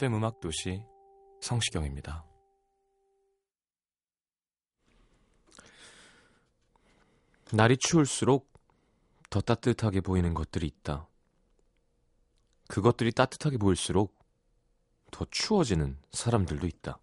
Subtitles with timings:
[0.00, 0.82] FM 음악 도시
[1.42, 2.24] 성시경입니다.
[7.52, 8.50] 날이 추울수록
[9.28, 11.06] 더 따뜻하게 보이는 것들이 있다.
[12.68, 14.18] 그것들이 따뜻하게 보일수록
[15.10, 16.98] 더 추워지는 사람들도 있다.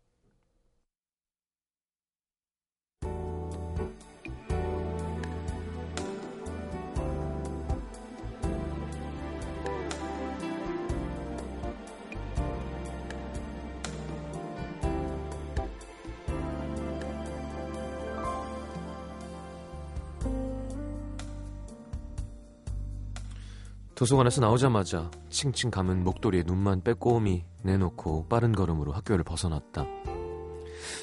[23.98, 29.88] 도서관에서 나오자마자 칭칭 감은 목도리에 눈만 빼꼼히 내놓고 빠른 걸음으로 학교를 벗어났다.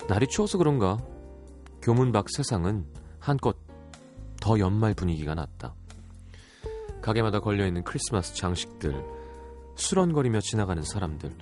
[0.09, 0.99] 날이 추워서 그런가
[1.83, 2.87] 교문 밖 세상은
[3.19, 3.57] 한껏
[4.41, 5.75] 더 연말 분위기가 났다.
[7.03, 9.05] 가게마다 걸려있는 크리스마스 장식들,
[9.75, 11.37] 수런거리며 지나가는 사람들,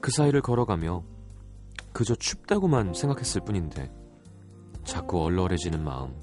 [0.00, 1.04] 그 사이를 걸어가며
[1.92, 3.92] 그저 춥다고만 생각했을 뿐인데
[4.84, 6.14] 자꾸 얼얼해지는 마음.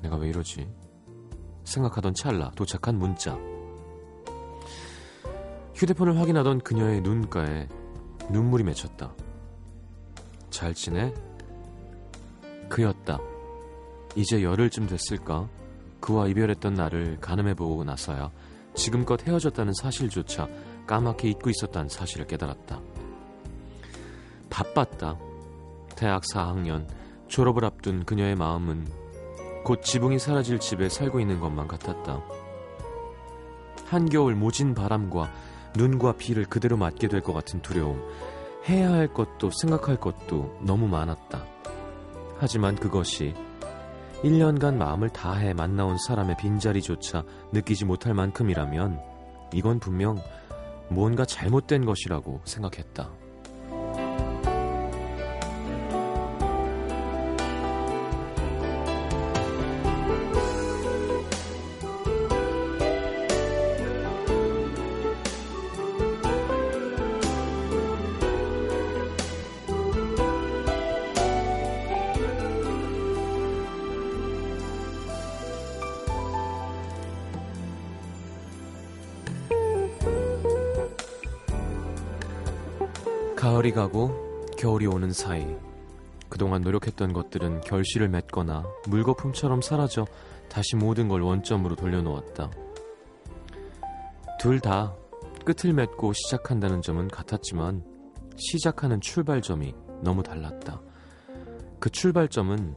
[0.00, 0.66] 내가 왜 이러지?
[1.64, 3.49] 생각하던 찰나 도착한 문자.
[5.80, 7.66] 휴대폰을 확인하던 그녀의 눈가에
[8.28, 9.14] 눈물이 맺혔다.
[10.50, 11.14] 잘 지내?
[12.68, 13.18] 그였다.
[14.14, 15.48] 이제 열흘쯤 됐을까?
[16.00, 18.30] 그와 이별했던 나를 가늠해보고 나서야
[18.74, 20.48] 지금껏 헤어졌다는 사실조차
[20.86, 22.78] 까맣게 잊고 있었다는 사실을 깨달았다.
[24.50, 25.18] 바빴다.
[25.96, 26.86] 대학 4학년
[27.28, 28.86] 졸업을 앞둔 그녀의 마음은
[29.64, 32.22] 곧 지붕이 사라질 집에 살고 있는 것만 같았다.
[33.86, 35.32] 한겨울 모진 바람과
[35.76, 38.02] 눈과 비를 그대로 맞게 될 것 같은 두려움,
[38.68, 41.44] 해야 할 것도 생각할 것도 너무 많았다.
[42.38, 43.34] 하지만 그것이
[44.22, 49.00] 1년간 마음을 다해 만나온 사람의 빈자리조차 느끼지 못할 만큼이라면
[49.54, 50.22] 이건 분명
[50.88, 53.10] 뭔가 잘못된 것이라고 생각했다.
[83.60, 84.10] 가을이 가고
[84.56, 85.46] 겨울이 오는 사이
[86.28, 90.06] 그동안 노력했던 것들은 결실을 맺거나 물거품처럼 사라져
[90.48, 92.50] 다시 모든 걸 원점으로 돌려놓았다.
[94.38, 94.94] 둘 다
[95.44, 97.84] 끝을 맺고 시작한다는 점은 같았지만
[98.36, 100.80] 시작하는 출발점이 너무 달랐다.
[101.78, 102.74] 그 출발점은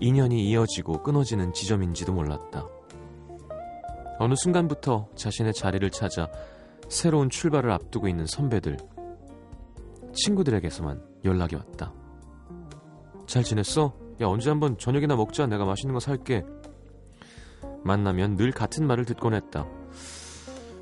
[0.00, 2.66] 인연이 이어지고 끊어지는 지점인지도 몰랐다.
[4.18, 6.30] 어느 순간부터 자신의 자리를 찾아
[6.88, 8.78] 새로운 출발을 앞두고 있는 선배들,
[10.12, 11.92] 친구들에게서만 연락이 왔다.
[13.26, 13.94] 잘 지냈어?
[14.20, 15.46] 야, 언제 한번 저녁이나 먹자.
[15.46, 16.44] 내가 맛있는 거 살게.
[17.84, 19.66] 만나면 늘 같은 말을 듣곤 했다.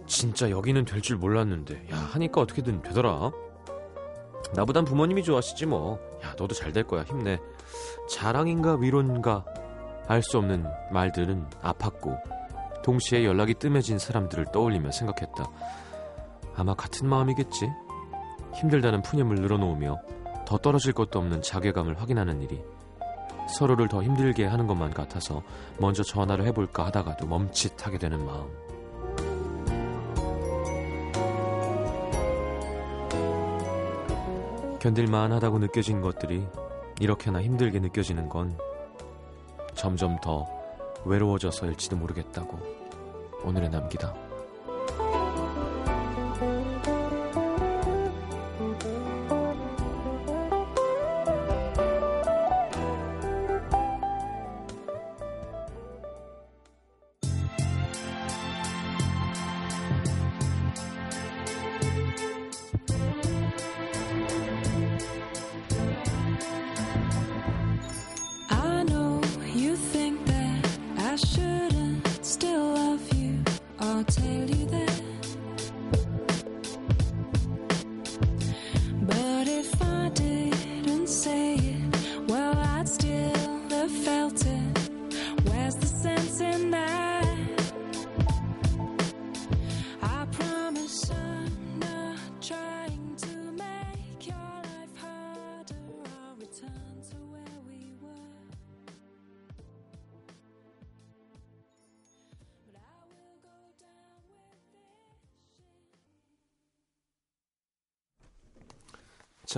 [0.06, 1.86] 진짜 여기는 될 줄 몰랐는데.
[1.92, 3.30] 야, 하니까 어떻게든 되더라.
[4.54, 5.98] 나보단 부모님이 좋아하시지 뭐.
[6.24, 7.02] 야, 너도 잘 될 거야.
[7.04, 7.38] 힘내.
[8.08, 9.44] 자랑인가 위로인가
[10.06, 12.18] 알 수 없는 말들은 아팠고
[12.82, 15.44] 동시에 연락이 뜸해진 사람들을 떠올리며 생각했다.
[16.56, 17.68] 아마 같은 마음이겠지.
[18.54, 20.00] 힘들다는 푸념을 늘어놓으며
[20.46, 22.62] 더 떨어질 것도 없는 자괴감을 확인하는 일이
[23.48, 25.42] 서로를 더 힘들게 하는 것만 같아서
[25.78, 28.48] 먼저 전화를 해볼까 하다가도 멈칫하게 되는 마음.
[34.78, 36.46] 견딜만 하다고 느껴진 것들이
[37.00, 38.56] 이렇게나 힘들게 느껴지는 건
[39.74, 40.46] 점점 더
[41.04, 42.58] 외로워져서일지도 모르겠다고
[43.44, 44.27] 오늘에 남기다.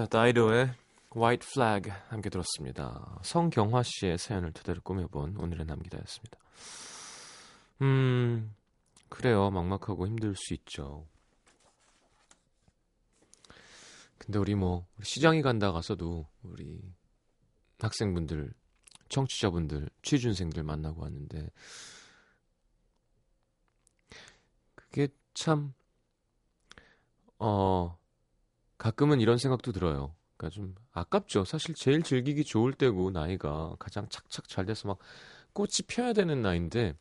[0.00, 0.72] 자, 다이도의
[1.14, 3.18] White Flag 함께 들었습니다.
[3.22, 6.38] 성경화 씨의 사연을 토대로 꾸며본 오늘의 남기다였습니다.
[7.82, 8.54] 음,
[9.10, 9.50] 그래요.
[9.50, 11.06] 막막하고 힘들 수 있죠.
[14.16, 16.80] 근데 우리 뭐 시장에 간다 가서도 우리
[17.78, 18.54] 학생분들,
[19.10, 21.50] 청취자분들, 취준생들 만나고 왔는데
[24.74, 25.74] 그게 참
[27.38, 27.99] 어,
[28.80, 30.14] 가끔은 이런 생각도 들어요.
[30.38, 31.44] 그러니까 좀 아깝죠.
[31.44, 34.98] 사실 제일 즐기기 좋을 때고 나이가 가장 착착 잘 돼서 막
[35.52, 36.94] 꽃이 펴야 되는 나이인데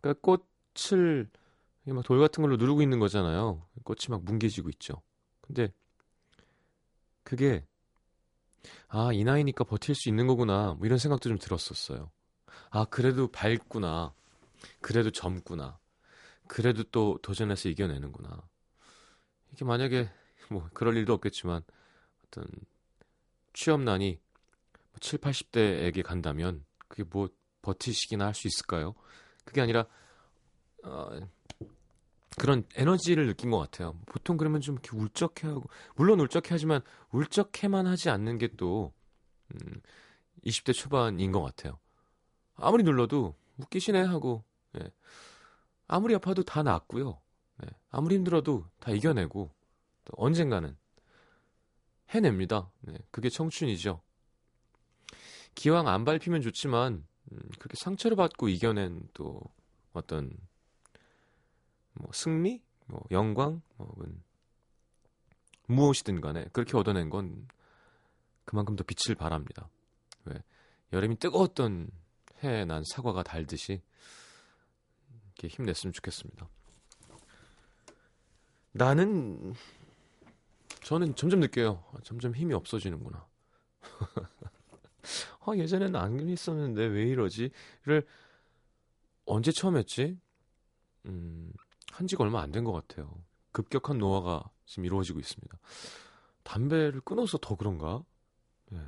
[0.00, 1.28] 그러니까 꽃을
[1.86, 3.66] 막 돌 같은 걸로 누르고 있는 거잖아요.
[3.82, 5.02] 꽃이 막 뭉개지고 있죠.
[5.40, 5.72] 근데
[7.24, 7.66] 그게
[8.88, 10.74] 아, 이 나이니까 버틸 수 있는 거구나.
[10.74, 12.12] 뭐 이런 생각도 좀 들었었어요.
[12.70, 14.14] 아, 그래도 밝구나.
[14.80, 15.78] 그래도 젊구나.
[16.46, 18.40] 그래도 또 도전해서 이겨내는구나.
[19.52, 20.08] 이게 만약에
[20.50, 21.62] 뭐 그럴 일도 없겠지만
[22.26, 22.44] 어떤
[23.52, 24.20] 취업난이
[25.00, 27.28] 7, 80대에게 간다면 그게 뭐
[27.62, 28.94] 버티시기나 할 수 있을까요?
[29.44, 29.86] 그게 아니라
[30.84, 31.20] 어,
[32.38, 33.98] 그런 에너지를 느낀 것 같아요.
[34.06, 38.92] 보통 그러면 좀 이렇게 울적해 하고 물론 울적해 하지만 울적해만 하지 않는 게또
[39.54, 39.80] 음,
[40.44, 41.78] 20대 초반인 것 같아요.
[42.56, 44.44] 아무리 눌러도 웃기시네 하고
[44.80, 44.90] 예.
[45.88, 47.20] 아무리 아파도 다 낫고요.
[47.64, 47.68] 예.
[47.90, 49.50] 아무리 힘들어도 다 이겨내고
[50.04, 50.76] 또 언젠가는
[52.10, 52.70] 해냅니다.
[52.80, 52.94] 네.
[53.10, 54.00] 그게 청춘이죠.
[55.54, 59.40] 기왕 안 밟히면 좋지만 음, 그렇게 상처를 받고 이겨낸 또
[59.92, 60.30] 어떤
[61.94, 63.94] 뭐 승리, 뭐 영광, 뭐
[65.66, 67.46] 무엇이든 간에 그렇게 얻어낸 건
[68.44, 69.68] 그만큼 더 빛을 발합니다.
[70.24, 70.42] 왜
[70.92, 71.90] 여름이 뜨거웠던
[72.42, 73.82] 해에 난 사과가 달듯이
[75.26, 76.48] 이렇게 힘냈으면 좋겠습니다.
[78.78, 79.54] 나는
[80.84, 81.84] 저는 점점 느껴요.
[81.92, 83.26] 아, 점점 힘이 없어지는구나.
[85.46, 88.06] 아, 예전에는 안 있었는데 왜 이러지?를
[89.26, 90.18] 언제 처음 했지?
[91.06, 91.52] 음,
[91.92, 93.24] 한 지가 얼마 안 된 것 같아요.
[93.52, 95.58] 급격한 노화가 지금 이루어지고 있습니다.
[96.44, 98.04] 담배를 끊어서 더 그런가?
[98.70, 98.80] 네.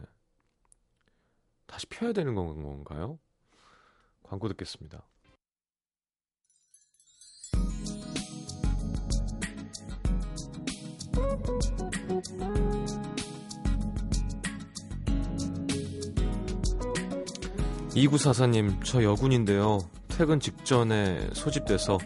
[1.67, 3.19] 다시 펴야 되는 건가요?
[4.23, 5.05] 광고 듣겠습니다.
[17.95, 19.79] 이구사사님, 저 여군인데요.
[20.09, 21.99] 퇴근 직전에 소집돼서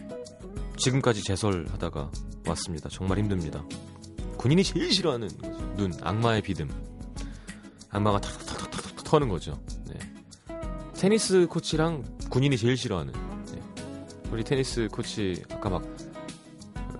[0.77, 2.11] 지금까지 제설하다가
[2.47, 2.89] 왔습니다.
[2.89, 3.63] 정말 힘듭니다.
[4.37, 5.29] 군인이 제일 싫어하는.
[5.77, 6.69] 눈, 악마의 비듬.
[7.89, 9.61] 악마가 탁탁탁탁탁 터는 거죠.
[9.87, 9.99] 네.
[10.95, 13.13] 테니스 코치랑 군인이 제일 싫어하는.
[13.53, 13.61] 네.
[14.31, 15.83] 우리 테니스 코치 아까 막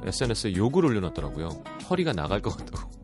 [0.06, 1.75] SNS에 욕을 올려놨더라고요.
[1.90, 2.96] 허리가 나갈 것 같다고.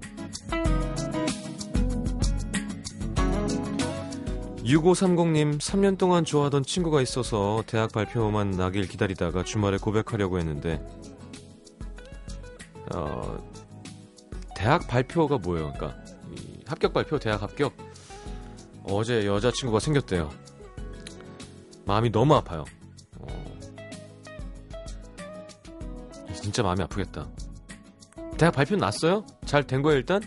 [4.64, 10.82] 6530님, 3년 동안 좋아하던 친구가 있어서 대학 발표만 나길 기다리다가 주말에 고백하려고 했는데,
[12.96, 13.38] 어,
[14.56, 15.74] 대학 발표가 뭐예요?
[15.74, 16.00] 그러니까,
[16.68, 17.74] 합격 발표, 대학 합격.
[18.84, 20.30] 어제 여자친구가 생겼대요.
[21.86, 22.64] 마음이 너무 아파요.
[23.18, 23.28] 어,
[26.34, 27.28] 진짜 마음이 아프겠다.
[28.42, 29.24] 대학 발표 났어요?
[29.46, 30.20] 잘 된 거예요, 일단?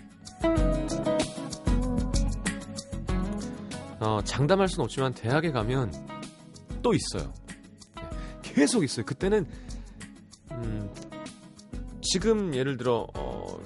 [3.99, 5.91] 어, 장담할 수는 없지만 대학에 가면
[6.81, 7.35] 또 있어요.
[7.97, 8.03] 네,
[8.43, 9.05] 계속 있어요.
[9.05, 9.45] 그때는
[10.53, 10.89] 음,
[12.03, 13.59] 지금 예를 들어 어,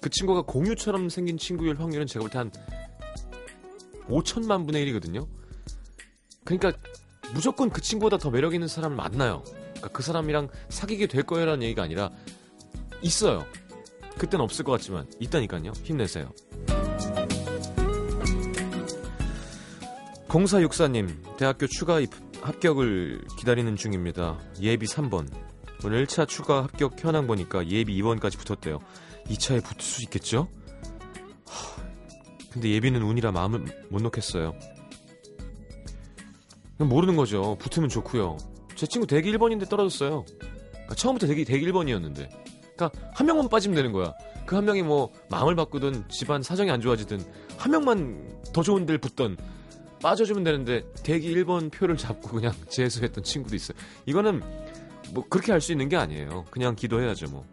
[0.00, 2.50] 그 친구가 공유처럼 생긴 친구일 확률은 제가 볼 때 한
[4.08, 5.28] 5천만 분의 1이거든요.
[6.44, 6.72] 그러니까
[7.32, 9.44] 무조건 그 친구보다 더 매력 있는 사람을 만나요.
[9.84, 12.10] 그러니까 그 사람이랑 사귀게 될 거예요라는 얘기가 아니라
[13.02, 13.44] 있어요.
[14.16, 15.72] 그땐 없을 것 같지만 있다니까요.
[15.82, 16.30] 힘내세요.
[20.28, 22.10] 0464님, 대학교 추가 입,
[22.40, 24.38] 합격을 기다리는 중입니다.
[24.60, 25.28] 예비 3번.
[25.84, 28.80] 오늘 1차 추가 합격 현황 보니까 예비 2번까지 붙었대요.
[29.26, 30.48] 2차에 붙을 수 있겠죠?
[31.46, 31.82] 하,
[32.50, 34.54] 근데 예비는 운이라 마음을 못 놓겠어요.
[36.78, 37.56] 모르는 거죠.
[37.60, 38.53] 붙으면 좋고요.
[38.74, 40.24] 제 친구 대기 1번인데 떨어졌어요.
[40.72, 42.28] 그러니까 처음부터 대기, 대기 1번이었는데.
[42.76, 44.12] 그러니까 한 명만 빠지면 되는 거야.
[44.46, 47.18] 그 한 명이 뭐 마음을 바꾸든 집안 사정이 안 좋아지든
[47.56, 49.38] 한 명만 더 좋은 데를 붙던
[50.02, 53.78] 빠져주면 되는데 대기 1번 표를 잡고 그냥 재수했던 친구도 있어요.
[54.04, 54.42] 이거는
[55.12, 56.44] 뭐 그렇게 할 수 있는 게 아니에요.
[56.50, 57.46] 그냥 기도해야죠 뭐.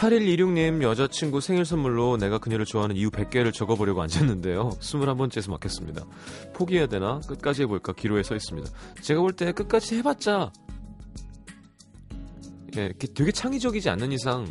[0.00, 4.70] 8126님 여자친구 생일 선물로 내가 그녀를 좋아하는 이유 100개를 적어보려고 앉았는데요.
[4.80, 6.06] 21번째에서 막혔습니다.
[6.54, 7.20] 포기해야 되나?
[7.28, 7.92] 끝까지 해볼까?
[7.92, 8.70] 기로에 서 있습니다.
[9.02, 10.52] 제가 볼 때 끝까지 해봤자
[12.76, 14.46] 예, 되게 창의적이지 않는 이상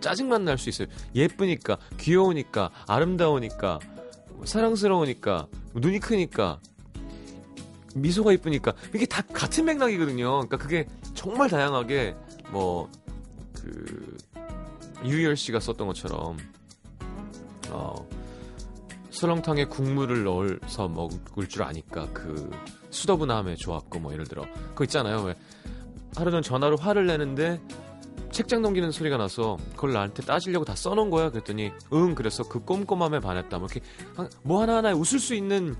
[0.00, 0.86] 짜증만 날 수 있어요.
[1.12, 3.80] 예쁘니까, 귀여우니까, 아름다우니까,
[4.44, 6.60] 사랑스러우니까, 눈이 크니까,
[7.96, 10.30] 미소가 이쁘니까 이게 다 같은 맥락이거든요.
[10.30, 12.14] 그러니까 그게 정말 다양하게
[12.52, 12.88] 뭐
[13.58, 14.17] 그
[15.04, 16.36] 유희열 씨가 썼던 것처럼
[17.70, 18.08] 어
[19.10, 22.50] 설렁탕에 국물을 넣어서 먹을 줄 아니까 그
[22.90, 25.22] 수더분함에 좋았고 뭐 예를 들어 그거 있잖아요.
[25.22, 25.34] 왜
[26.16, 27.60] 하루는 전화로 화를 내는데
[28.30, 31.30] 책장 넘기는 소리가 나서 그걸 나한테 따지려고 다 써놓은 거야.
[31.30, 33.58] 그랬더니 응 그래서 그 꼼꼼함에 반했다.
[33.58, 33.86] 뭐 이렇게
[34.42, 35.74] 뭐 하나하나 웃을 수 있는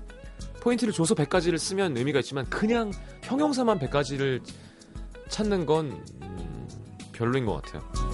[0.61, 2.91] 포인트를 줘서 100가지를 쓰면 의미가 있지만 그냥
[3.23, 4.41] 형용사만 100가지를
[5.29, 6.67] 찾는 건 음,
[7.13, 8.08] 별로인 것 같아요.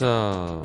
[0.00, 0.62] 자,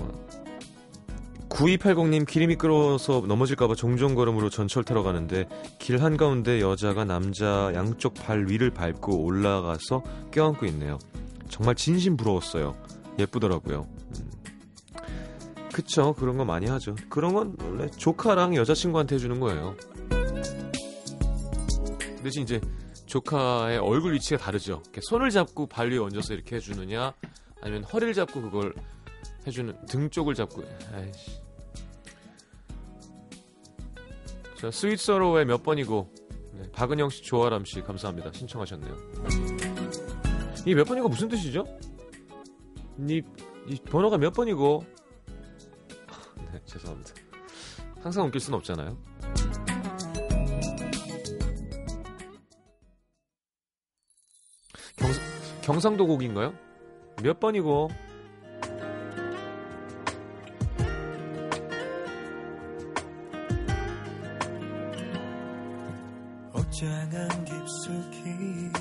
[1.50, 8.46] 9280님 길이 미끄러워서 넘어질까봐 종종 걸음으로 전철 타러 가는데 길 한가운데 여자가 남자 양쪽 발
[8.48, 11.00] 위를 밟고 올라가서 껴안고 있네요.
[11.50, 12.78] 정말 진심 부러웠어요.
[13.20, 13.86] 예쁘더라고요.
[14.20, 14.32] 음.
[15.74, 19.76] 그쵸 그런 거 많이 하죠 그런 건 원래 조카랑 여자친구한테 해주는 거예요
[22.24, 22.62] 대신 이제
[23.06, 27.14] 조카의 얼굴 위치가 다르죠 손을 잡고 발 위에 얹어서 이렇게 해주느냐
[27.62, 28.74] 아니면 허리를 잡고 그걸
[29.48, 31.40] 해주는 등 쪽을 잡고 아이씨
[34.60, 36.12] 자 스윗서로의 몇 번이고
[36.54, 38.96] 네, 박은영 씨 조아람 씨 감사합니다 신청하셨네요
[40.68, 41.64] 이 몇 번이고 무슨 뜻이죠?
[43.08, 43.22] 이,
[43.68, 44.84] 이 번호가 몇 번이고
[46.52, 47.14] 네, 죄송합니다.
[48.02, 48.98] 항상 웃길 수는 없잖아요.
[54.98, 55.10] 경,
[55.62, 56.54] 경상도 곡인가요?
[57.22, 57.90] 몇 번이고?
[66.66, 68.72] 옷장안 깊숙이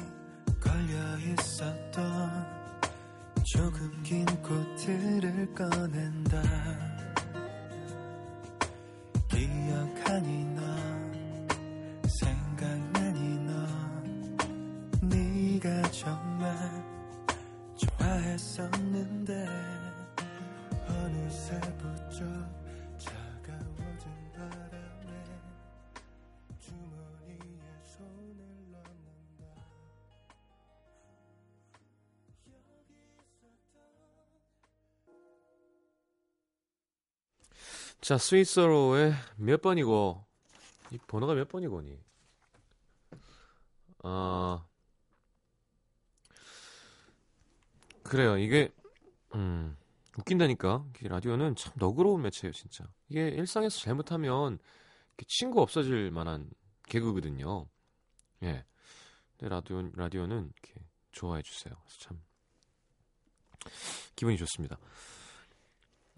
[0.61, 2.47] 걸려 있었던
[3.43, 6.84] 조금 긴 꽃들을 꺼낸다
[38.05, 40.23] 자, 스위스로의 몇 번이고?
[40.91, 41.99] 이 번호가 몇 번이고니?
[44.03, 44.63] 아,
[48.03, 48.37] 그래요.
[48.37, 48.71] 이게,
[49.35, 49.75] 음,
[50.19, 50.85] 웃긴다니까.
[51.03, 52.85] 이 라디오는 참 너그러운 매체예요, 진짜.
[53.09, 54.59] 이게 일상에서 잘못하면
[55.27, 56.51] 친구 없어질 만한
[56.91, 57.67] 개그거든요.
[58.43, 58.67] 예.
[59.39, 61.75] 근데 라디오, 라디오는 이렇게 좋아해 주세요.
[62.01, 62.21] 참,
[64.15, 64.77] 기분이 좋습니다.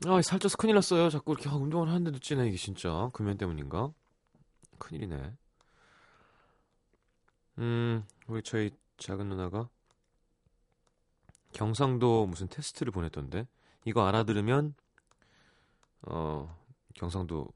[0.05, 1.09] 아, 살쪄서 큰일 났어요.
[1.09, 3.09] 자꾸 이렇게 아, 운동을 하는데도 찌네, 이게 진짜.
[3.15, 3.93] 금연 때문인가?
[4.79, 5.33] 큰일이네.
[7.59, 9.71] 음, 우리 저희 작은 누나가
[11.55, 13.49] 경상도 무슨 테스트를 보냈던데,
[13.87, 14.75] 이거 알아들으면,
[16.03, 16.55] 어,
[16.95, 17.49] 경상도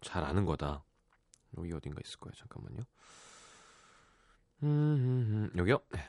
[0.00, 0.82] 잘 아는 거다.
[1.58, 2.32] 여기 어딘가 있을 거예요.
[2.34, 2.84] 잠깐만요.
[4.62, 5.58] 음, 음, 음.
[5.58, 5.80] 여기요?
[5.90, 6.08] 네.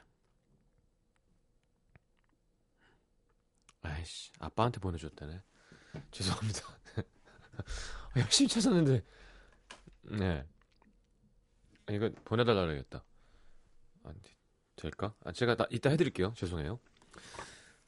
[3.84, 5.42] 아이씨, 아빠한테 보내줬다네.
[6.12, 6.62] 죄송합니다.
[8.18, 9.04] 열심히 찾았는데,
[10.04, 10.46] 네.
[11.90, 13.04] 이거 보내달라 그래야겠다.
[14.06, 14.32] 안 돼,
[14.76, 15.14] 될까?
[15.24, 16.34] 아, 제가 나, 이따 해드릴게요.
[16.36, 16.80] 죄송해요.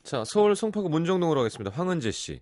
[0.04, 1.72] 자, 서울 송파구 문정동으로 가겠습니다.
[1.76, 2.42] 황은재 씨.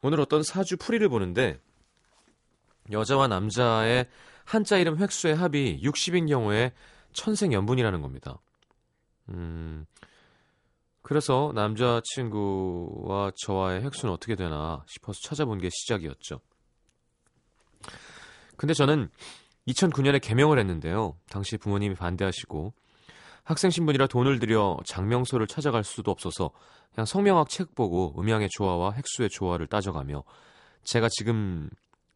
[0.00, 1.60] 오늘 어떤 사주 풀이를 보는데,
[2.90, 4.08] 여자와 남자의
[4.44, 6.72] 한자 이름 획수의 합이 60인 경우에
[7.12, 8.40] 천생연분이라는 겁니다.
[9.28, 9.86] 음,
[11.02, 16.40] 그래서 남자친구와 저와의 획수는 어떻게 되나 싶어서 찾아본 게 시작이었죠.
[18.56, 19.10] 근데 저는
[19.66, 21.16] 2009년에 개명을 했는데요.
[21.28, 22.72] 당시 부모님이 반대하시고
[23.44, 26.50] 학생 신분이라 돈을 들여 장명소를 찾아갈 수도 없어서
[26.94, 30.22] 그냥 성명학 책 보고 음양의 조화와 획수의 조화를 따져가며
[30.84, 31.68] 제가 지금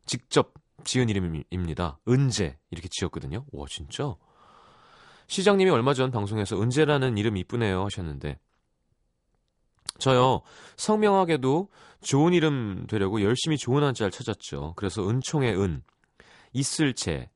[0.04, 1.98] 직접 지은 이름입니다.
[2.06, 3.44] 은재 이렇게 지었거든요.
[3.52, 4.14] 와 진짜?
[5.26, 8.38] 시장님이 얼마 전 방송에서 은재라는 이름 이쁘네요 하셨는데
[9.98, 10.42] 저요
[10.76, 11.68] 성명학에도
[12.02, 14.74] 좋은 이름 되려고 열심히 좋은 한자를 찾았죠.
[14.76, 15.82] 그래서 은총의 은,
[16.52, 17.30] 있을 재,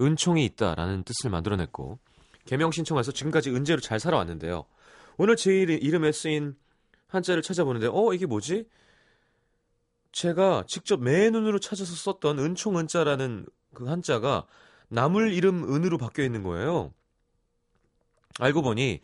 [0.00, 1.98] 은총이 있다라는 뜻을 만들어냈고
[2.44, 4.64] 개명 신청해서 지금까지 은재로 잘 살아왔는데요.
[5.16, 6.54] 오늘 제 이름에 쓰인
[7.08, 8.68] 한자를 찾아보는데 어 이게 뭐지?
[10.12, 14.46] 제가 직접 매 눈으로 찾아서 썼던 은총 은자라는 그 한자가
[14.88, 16.92] 나물 이름 은으로 바뀌어 있는 거예요.
[18.38, 19.00] 알고 보니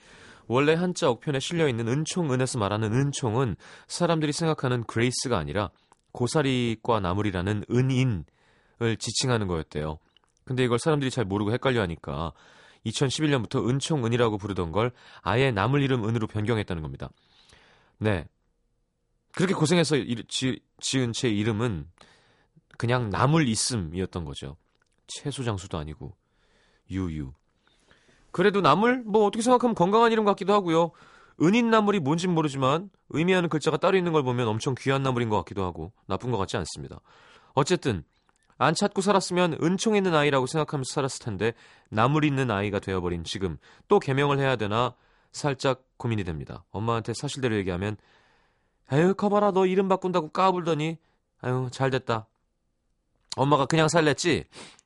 [0.46, 3.56] 원래 한자 억편에 실려 있는 은총은에서 말하는 은총은
[3.86, 5.70] 사람들이 생각하는 grace가 아니라
[6.12, 9.98] 고사리과 나물이라는 은인을 지칭하는 거였대요.
[10.44, 12.32] 근데 이걸 사람들이 잘 모르고 헷갈려 하니까
[12.86, 17.08] 2011년부터 은총은이라고 부르던 걸 아예 나물 이름 은으로 변경했다는 겁니다.
[17.98, 18.26] 네.
[19.32, 19.96] 그렇게 고생해서
[20.28, 21.88] 지, 지은 제 이름은
[22.76, 24.56] 그냥 나물 있음이었던 거죠.
[25.06, 26.14] 채소 장수도 아니고
[26.90, 27.32] 유유.
[28.32, 30.90] 그래도 나물 뭐 어떻게 생각하면 건강한 이름 같기도 하고요.
[31.40, 35.64] 은인 나물이 뭔진 모르지만 의미하는 글자가 따로 있는 걸 보면 엄청 귀한 나물인 것 같기도
[35.64, 37.00] 하고 나쁜 것 같지 않습니다.
[37.54, 38.04] 어쨌든
[38.58, 41.52] 안 찾고 살았으면 은총 있는 아이라고 생각하면서 살았을 텐데
[41.88, 43.58] 나물 있는 아이가 되어버린 지금
[43.88, 44.94] 또 개명을 해야 되나
[45.32, 46.64] 살짝 고민이 됩니다.
[46.70, 47.96] 엄마한테 사실대로 얘기하면
[48.92, 50.98] 에휴 커봐라 너 이름 바꾼다고 까불더니
[51.40, 52.26] 아유 잘됐다.
[53.36, 54.44] 엄마가 그냥 살랬지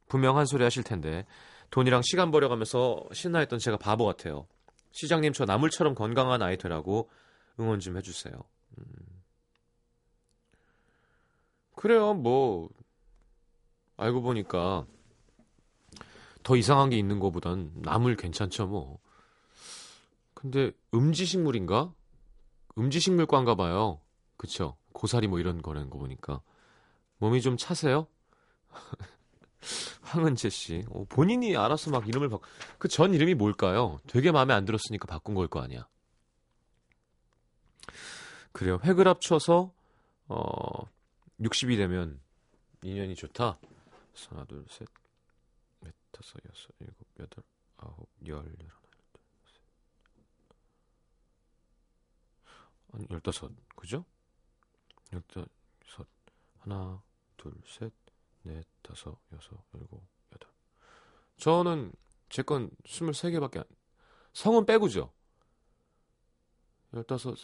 [0.08, 1.26] 분명 한 소리 하실 텐데
[1.70, 4.46] 돈이랑 시간 버려가면서 신나했던 제가 바보 같아요.
[4.92, 7.10] 시장님 저 나물처럼 건강한 아이 되라고
[7.60, 8.34] 응원 좀 해주세요.
[8.78, 8.84] 음.
[11.74, 12.70] 그래요 뭐
[13.96, 14.86] 알고 보니까
[16.42, 18.98] 더 이상한 게 있는 것보단 나물 괜찮죠 뭐.
[20.34, 21.92] 근데 음지식물인가?
[22.78, 24.00] 음지식물과인가 봐요.
[24.36, 24.76] 그쵸?
[24.92, 26.40] 고사리 뭐 이런 거라는 거 보니까
[27.18, 28.06] 몸이 좀 차세요?
[30.02, 32.38] 황은재 씨, 어, 본인이 알아서 막 이름을 바,
[32.78, 34.00] 그 전 이름이 뭘까요?
[34.06, 35.88] 되게 마음에 안 들었으니까 바꾼 걸 거 아니야.
[38.52, 38.80] 그래요.
[38.84, 39.72] 획을 합쳐서
[40.28, 40.88] 어
[41.40, 42.20] 60이 되면
[42.82, 43.58] 인연이 좋다.
[44.28, 44.88] 하나, 둘, 셋,
[45.80, 47.44] 넷, 다섯, 여섯, 일곱, 여덟,
[47.76, 48.76] 아홉, 열, 열하나.
[52.94, 54.04] 아니, 열다섯, 그죠?
[55.12, 55.48] 열다섯,
[56.60, 57.02] 하나,
[57.36, 57.92] 둘, 셋,
[58.46, 60.50] 넷, 다섯, 여섯, 일곱, 여덟.
[61.38, 61.92] 저는
[62.28, 63.64] 제 건 23개밖에 안,
[64.32, 65.12] 성은 빼고죠.
[66.94, 67.36] 열다섯,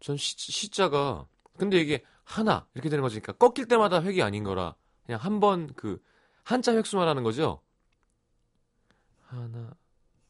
[0.00, 5.20] 전 시, 시자가, 근데 이게 하나, 이렇게 되는 거니까 꺾일 때마다 획이 아닌 거라, 그냥
[5.20, 6.02] 한 번 그
[6.44, 7.60] 한자 획수만 하는 거죠.
[9.26, 9.76] 하나,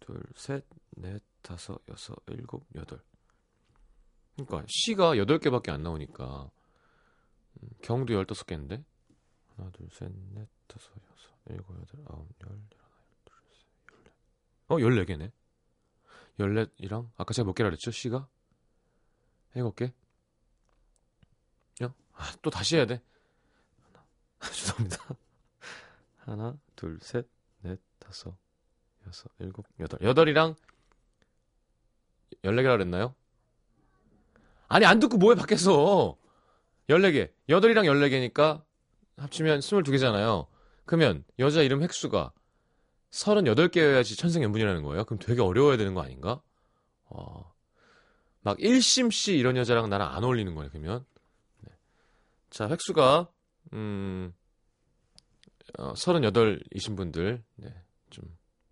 [0.01, 3.03] 둘, 셋, 넷, 다섯, 여섯, 일곱, 여덟.
[4.35, 6.51] 그러니까 시가 여덟 개밖에 안 나오니까
[7.63, 8.85] 음, 경도 열다섯 개인데
[9.61, 12.63] 하나, 둘, 셋, 넷, 다섯, 여섯, 일곱, 여덟, 아홉, 열, 열하나,
[13.13, 14.13] 열둘, 셋, 열넷.
[14.69, 15.33] 어, 열네 개네.
[16.39, 17.91] 열넷이랑 아까 제가 몇 개라 그랬죠?
[17.91, 18.27] 시가
[19.55, 19.93] 일곱 개.
[21.83, 23.03] 야, 아, 또 다시 해야 돼.
[24.41, 24.97] 죄송합니다.
[26.21, 27.29] 하나, 둘, 셋,
[27.61, 28.35] 넷, 다섯,
[29.07, 30.01] 여섯, 일곱, 여덟.
[30.01, 30.55] 여덟이랑
[32.45, 33.15] 열네 개라 그랬나요?
[34.69, 36.17] 아니, 안 듣고 뭐해, 밖에서.
[36.89, 37.31] 열네 개.
[37.51, 38.65] 여덟이랑 열네 개니까
[39.21, 40.47] 합치면 스물두 개잖아요.
[40.85, 42.33] 그러면 여자 이름 획수가
[43.11, 45.05] 서른여덟 개여야지 천생연분이라는 거예요?
[45.05, 46.41] 그럼 되게 어려워야 되는 거 아닌가?
[47.07, 47.53] 어.
[48.43, 51.05] 막 1심 씨 이런 여자랑 나랑 안 어울리는 거네, 그러면.
[51.61, 51.73] 네.
[52.49, 53.29] 자, 획수가
[53.75, 54.33] 음,
[55.79, 57.75] 어, 38이신 분들, 네,
[58.09, 58.25] 좀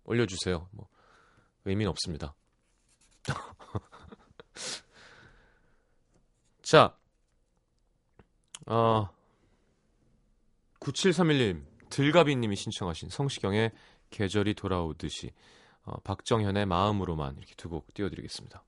[0.05, 0.67] 올려 주세요.
[0.71, 0.89] 뭐,
[1.65, 2.33] 의미는 없습니다.
[6.63, 6.97] 자,
[8.65, 9.09] 어,
[10.79, 13.71] 9731님, 들가비님이 신청하신 성시경의
[14.11, 15.31] 계절이 돌아오듯이,
[15.83, 18.63] 어, 박정현의 마음으로만 이렇게 두 곡 띄워드리겠습니다.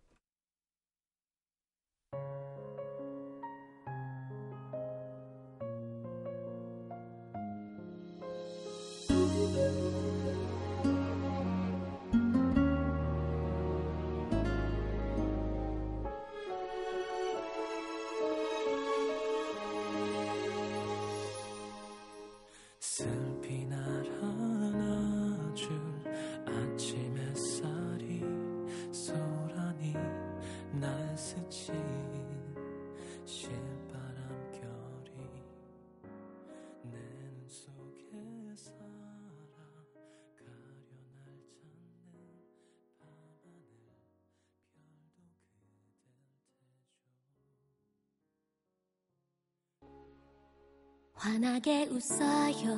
[51.22, 52.76] 환하게 웃어요.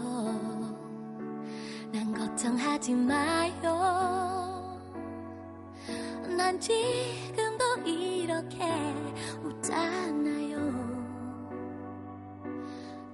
[1.93, 4.82] 난 걱정하지 마요.
[6.38, 8.65] 난 지금도 이렇게
[9.41, 10.60] 웃잖아요.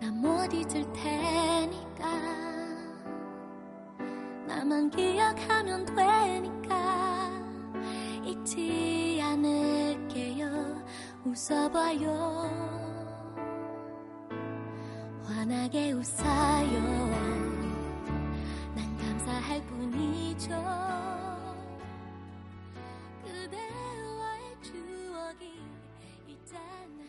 [0.01, 2.07] 난 못 잊을 테니까.
[4.47, 7.29] 나만 기억하면 되니까.
[8.25, 10.83] 잊지 않을게요.
[11.23, 12.68] 웃어봐요.
[15.29, 16.81] 환하게 웃어요.
[18.75, 20.49] 난 감사할 뿐이죠.
[23.23, 25.61] 그대와의 추억이
[26.27, 27.08] 있잖아.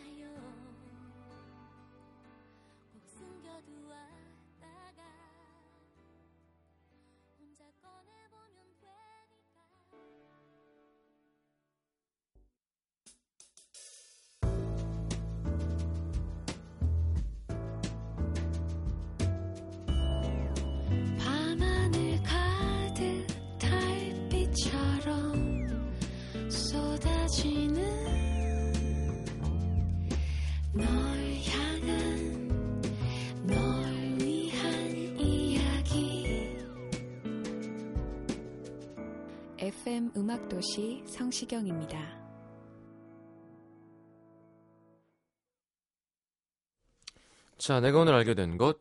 [39.91, 41.99] FM 음악도시 성시경입니다.
[47.57, 48.79] 자, 내가 오늘 알게 된 것.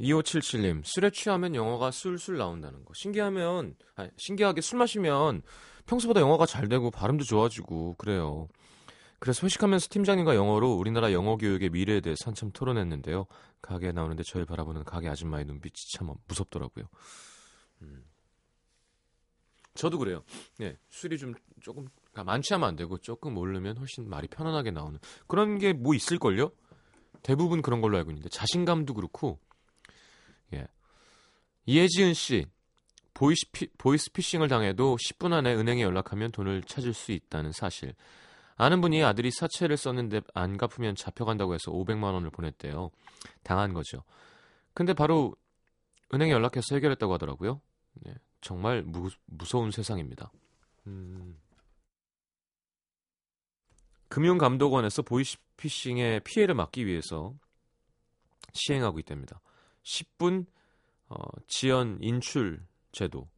[0.00, 2.92] 2577님, 술에 취하면 영어가 술술 나온다는 거.
[2.92, 5.42] 신기하면, 아니, 신기하게 술 마시면
[5.86, 8.48] 평소보다 영어가 잘 되고 발음도 좋아지고 그래요.
[9.20, 13.26] 그래서 회식하면서 팀장님과 영어로 우리나라 영어 교육의 미래에 대해서 한참 토론했는데요.
[13.62, 16.86] 가게에 나오는데 저를 바라보는 가게 아줌마의 눈빛이 참 무섭더라고요.
[17.82, 18.02] 음.
[19.78, 20.24] 저도 그래요.
[20.58, 25.58] 네, 술이 좀 조금 많지 하면 안 되고 조금 오르면 훨씬 말이 편안하게 나오는 그런
[25.58, 26.50] 게 뭐 있을걸요?
[27.22, 29.38] 대부분 그런 걸로 알고 있는데 자신감도 그렇고
[30.52, 30.66] 예.
[31.66, 32.46] 이혜지은 씨
[33.14, 37.94] 보이스피, 보이스피싱을 당해도 10분 안에 은행에 연락하면 돈을 찾을 수 있다는 사실
[38.56, 42.90] 아는 분이 아들이 사채를 썼는데 안 갚으면 잡혀간다고 해서 500만 원을 보냈대요
[43.44, 44.02] 당한 거죠
[44.74, 45.36] 근데 바로
[46.12, 47.60] 은행에 연락해서 해결했다고 하더라고요
[48.08, 48.14] 예.
[48.40, 50.30] 정말 무, 무서운 세상입니다
[50.86, 51.36] 음.
[54.08, 57.34] 금융감독원에서 보이스피싱의 피해를 막기 위해서
[58.54, 59.40] 시행하고 있답니다.
[59.82, 60.46] 10분
[61.08, 63.28] 어, 지연 인출 제도.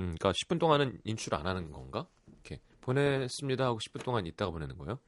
[0.00, 2.06] 음, 그러니까 10분 동안은 인출 안 하는 건가?
[2.26, 4.98] 이렇게 보냈습니다 하고 10분 동안 있다가 보내는 거예요.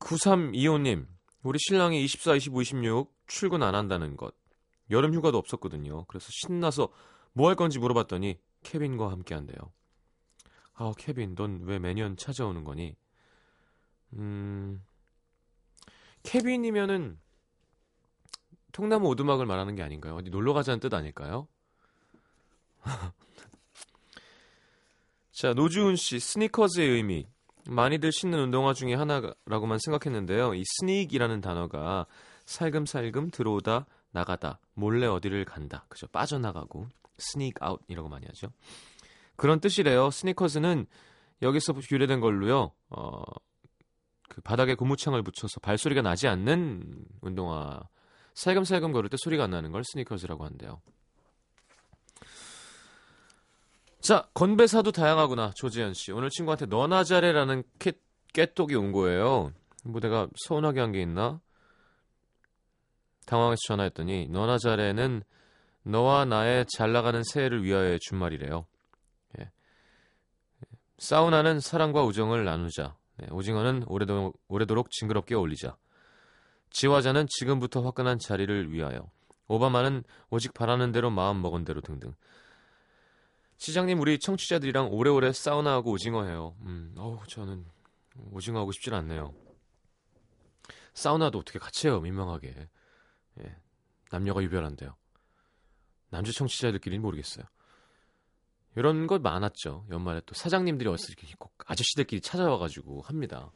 [0.00, 1.06] 9325님,
[1.42, 4.34] 우리 신랑이 24, 25, 26 출근 안 한다는 것.
[4.90, 6.04] 여름 휴가도 없었거든요.
[6.06, 6.88] 그래서 신나서
[7.32, 9.72] 뭐 할 건지 물어봤더니 케빈과 함께 한대요.
[10.74, 12.96] 아, 케빈, 넌 왜 매년 찾아오는 거니?
[14.14, 14.82] 음,
[16.22, 17.18] 케빈이면은
[18.72, 20.16] 통나무 오두막을 말하는 게 아닌가요?
[20.16, 21.46] 어디 놀러 가자는 뜻 아닐까요?
[25.32, 27.26] 자, 노주훈 씨, 스니커즈의 의미.
[27.66, 30.54] 많이들 신는 운동화 중에 하나라고만 생각했는데요.
[30.54, 32.06] 이 sneak이라는 단어가
[32.44, 35.84] 살금살금 들어오다, 나가다, 몰래 어디를 간다.
[35.88, 36.06] 그죠?
[36.06, 36.86] 빠져나가고,
[37.18, 38.48] sneak out이라고 많이 하죠.
[39.36, 40.10] 그런 뜻이래요.
[40.10, 40.86] 스니커즈는
[41.42, 42.72] 여기서 유래된 걸로요.
[42.90, 43.22] 어,
[44.28, 47.80] 그 바닥에 고무창을 붙여서 발소리가 나지 않는 운동화.
[48.34, 50.80] 살금살금 걸을 때 소리가 안 나는 걸 스니커즈라고 한대요.
[54.00, 55.52] 자, 건배사도 다양하구나.
[55.56, 56.12] 조지현 씨.
[56.12, 57.92] 오늘 친구한테 너나 잘해라는 깨,
[58.32, 59.52] 깨똑이 온 거예요.
[59.84, 61.40] 뭐 내가 서운하게 한 게 있나?
[63.26, 65.22] 당황해서 전화했더니 너나 잘해는
[65.82, 68.66] 너와 나의 잘 나가는 새해를 위하여의 준말이래요.
[70.98, 72.96] 사우나는 사랑과 우정을 나누자.
[73.16, 75.76] 네, 오징어는 오래도록, 오래도록 징그럽게 어울리자.
[76.70, 79.10] 지화자는 지금부터 화끈한 자리를 위하여.
[79.46, 82.14] 오바마는 오직 바라는 대로 마음 먹은 대로 등등.
[83.58, 86.56] 시장님 우리 청취자들이랑 오래오래 사우나하고 오징어 해요.
[86.62, 87.64] 음, 어우 저는
[88.32, 89.34] 오징어 하고 싶질 않네요.
[90.94, 92.68] 사우나도 어떻게 같이 해요 민망하게.
[93.40, 93.56] 예,
[94.10, 94.94] 남녀가 유별한데요.
[96.10, 97.44] 남자 청취자들끼리는 모르겠어요.
[98.76, 99.86] 이런 것 많았죠.
[99.90, 103.50] 연말에 또 사장님들이 어서 이렇게 꼭 아저씨들끼리 찾아와가지고 합니다.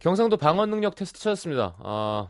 [0.00, 1.76] 경상도 방언 능력 테스트 찾았습니다.
[1.78, 2.28] 아,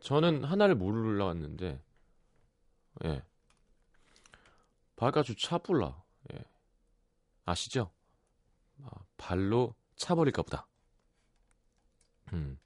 [0.00, 1.80] 저는 하나를 몰라왔는데,
[3.04, 3.22] 예.
[4.96, 6.02] 발가주 차불라.
[6.34, 6.44] 예.
[7.46, 7.90] 아시죠?
[8.84, 10.66] 아, 발로 차버릴까 보다.
[12.34, 12.58] 음.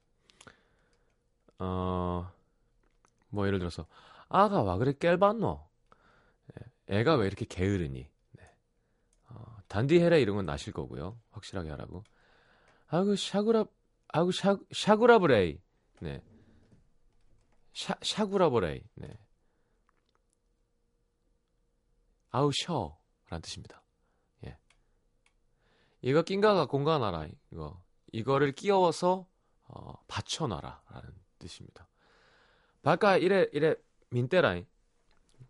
[1.59, 2.29] 어,
[3.29, 3.87] 뭐 예를 들어서,
[4.29, 5.65] 아가 와 그래 깰봤노?
[6.87, 8.07] 애가 왜 이렇게 게으르니?
[8.31, 8.55] 네.
[9.29, 11.19] 어, 단디 해라 이런 건 나실 거고요.
[11.31, 12.03] 확실하게 하라고.
[12.87, 13.65] 아구 샤구라
[14.09, 15.59] 아구 샤 샤구라브레이.
[16.01, 16.23] 네.
[17.73, 18.83] 샤 샤구라브레이.
[18.95, 19.17] 네.
[22.29, 23.81] 아우 셔라는 뜻입니다.
[24.45, 24.57] 예.
[26.01, 27.27] 이거 낀가가 공간하라.
[27.51, 29.27] 이거 이거를 끼워서
[29.63, 31.87] 어, 받쳐놔라라는 뜻입니다.
[32.85, 33.73] 바까 이래 이래
[34.11, 34.67] 민때라이.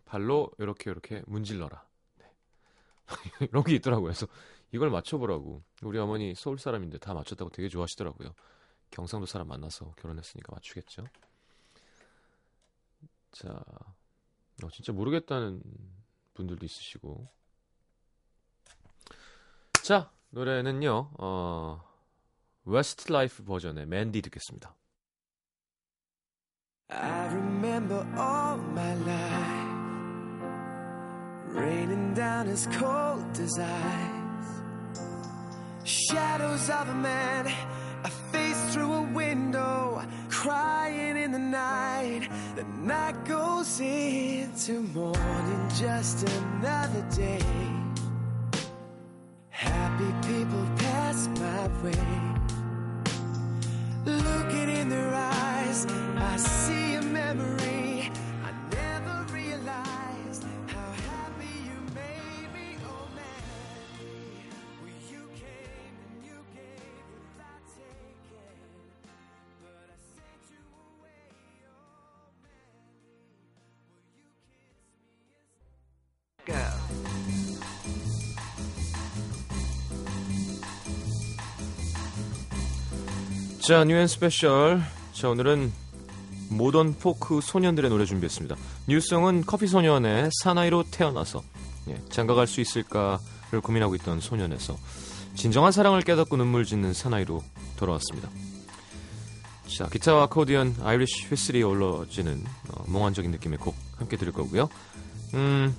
[0.06, 1.86] 발로 이렇게 이렇게 문질러라.
[2.19, 2.32] 네.
[3.52, 4.06] 이런 게 있더라고요.
[4.06, 4.26] 그래서
[4.71, 5.62] 이걸 맞춰보라고.
[5.84, 8.34] 우리 어머니 서울 사람인데 다 맞췄다고 되게 좋아하시더라고요.
[8.89, 11.04] 경상도 사람 만나서 결혼했으니까 맞추겠죠.
[13.34, 13.50] 자,
[14.63, 15.62] 어, 진짜 모르겠다는
[16.36, 17.28] 분들도 있으시고.
[19.84, 21.84] 자, 노래는요, 어,
[22.63, 24.74] 웨스트 라이프 버전의 맨디 듣겠습니다.
[26.89, 29.65] I remember all my life
[31.48, 34.62] raining down as cold as ice.
[35.84, 37.48] Shadows of a man,
[38.04, 42.30] a face through a window, crying in the night.
[42.56, 47.41] The night goes into morning, just another day.
[49.50, 52.35] Happy people pass my way.
[54.05, 57.85] Looking in their eyes, I see a memory.
[83.65, 84.79] 자, New and Special.
[85.12, 85.73] 자, 오늘은
[86.51, 88.56] 모던 포크 소년들의 노래 준비했습니다.
[88.88, 91.41] New song은 커피 소년의 사나이로 태어나서
[91.88, 94.78] 예, 장가갈 수 있을까를 고민하고 있던 소년에서
[95.34, 97.43] 진정한 사랑을 깨닫고 눈물 짓는 사나이로
[97.75, 98.30] 돌아왔습니다.
[99.75, 104.69] 자, 기타와 아코디언, Irish whistle이 어우러지는 어, 몽환적인 느낌의 곡 함께 들을 거고요.
[105.34, 105.75] 음,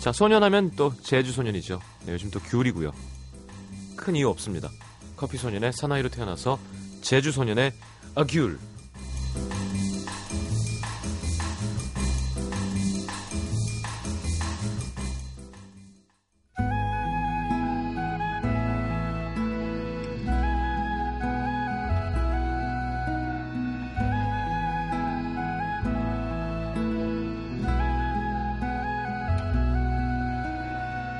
[0.00, 1.80] 자, 소년하면 또 제주 소년이죠.
[2.06, 2.90] 네, 요즘 또 귤이고요.
[3.94, 4.68] 큰 이유 없습니다.
[5.14, 6.58] 커피 소년의 사나이로 태어나서
[7.08, 7.72] 제주 소년의
[8.16, 8.58] 아귤.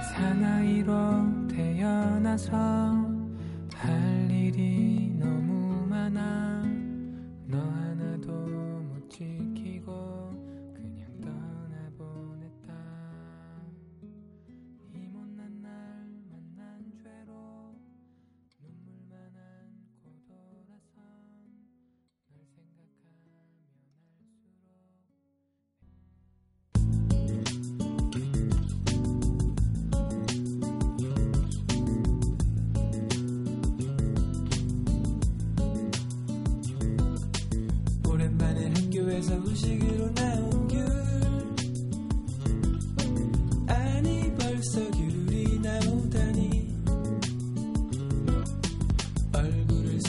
[0.03, 2.78] 사나이로 태어나서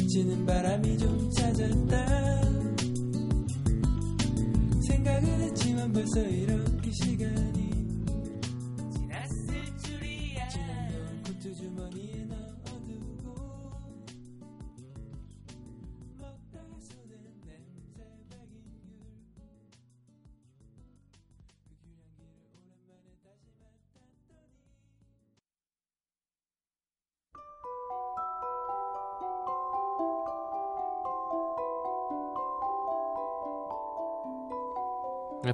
[0.10, 2.42] 스치는 바람이 좀 찾았다.
[4.82, 7.49] 생각은 했지만 벌써 이렇게 시간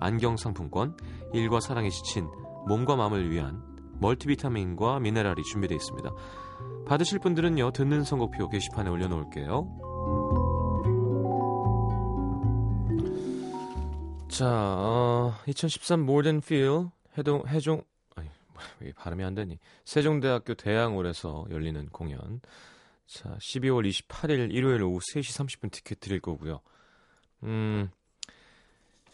[0.00, 0.96] 안경 상품권,
[1.32, 2.28] 일과 사랑에 지친
[2.66, 3.62] 몸과 마음을 위한
[4.00, 6.10] 멀티비타민과 미네랄이 준비되어 있습니다.
[6.86, 9.88] 받으실 분들은요, 듣는 선곡표 게시판에 올려놓을게요.
[14.28, 17.82] 자, 어, 2013 More Than Feel 해동, 해종,
[18.14, 18.28] 아니,
[18.80, 19.58] 왜 발음이 안 되니?
[19.84, 22.40] 세종대학교 대학홀에서 열리는 공연.
[23.06, 26.60] 자, 12월 28일 일요일 오후 3시 30분 티켓 드릴 거고요.
[27.44, 27.90] 음,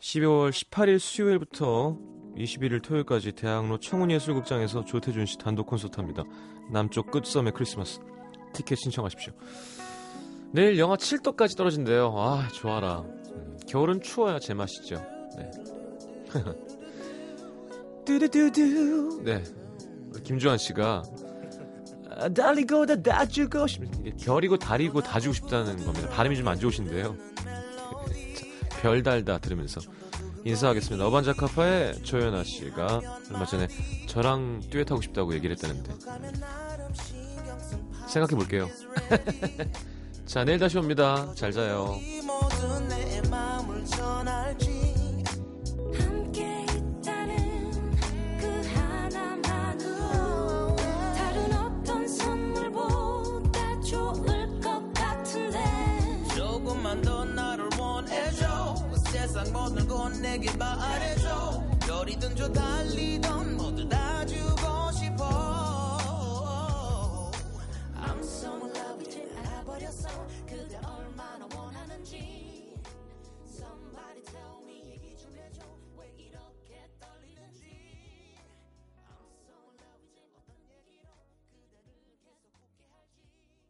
[0.04, 1.96] 12월 18일 수요일부터
[2.36, 6.24] 21일 토요일까지 대학로 청운예술극장에서 조태준 씨 단독 콘서트 합니다.
[6.70, 8.00] 남쪽 끝섬의 크리스마스.
[8.52, 9.32] 티켓 신청하십시오.
[10.52, 12.12] 내일 영하 7도까지 떨어진대요.
[12.18, 13.00] 아, 좋아라.
[13.00, 14.96] 음, 겨울은 추워야 제맛이죠.
[15.38, 15.50] 네.
[18.04, 19.22] 뚜두두두.
[19.24, 19.42] 네.
[20.22, 21.02] 김주환 씨가
[22.10, 26.10] 아, 달리고 다 다 주고 싶 이게 별이고 달이고 다 주고 싶다는 겁니다.
[26.10, 27.16] 발음이 좀 안 좋으신데요.
[28.84, 29.80] 자, 별 달다 들으면서
[30.44, 31.06] 인사하겠습니다.
[31.06, 33.00] 어반자카파의 조연아 씨가
[33.32, 33.66] 얼마 전에
[34.06, 35.94] 저랑 듀엣하고 싶다고 얘기를 했다는데
[38.06, 38.68] 생각해 볼게요.
[40.26, 41.32] 자 내일 다시 옵니다.
[41.34, 41.98] 잘 자요.
[59.44, 61.62] 장보는 건 내게 말해줘.
[61.80, 65.24] 별이든 저 달리던 모두 다 주고 싶어.
[67.94, 69.28] I'm so in love with you.
[69.38, 70.08] 알아버렸어.
[70.46, 72.74] 그대 얼마나 원하는지.
[73.44, 74.53] Somebody tell